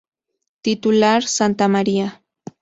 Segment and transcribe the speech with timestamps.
[0.63, 2.23] Titular: Santa María.